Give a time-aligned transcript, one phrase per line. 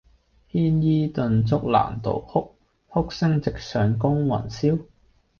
[0.51, 2.55] 牽衣頓足攔道哭，
[2.87, 4.79] 哭聲直上干云霄！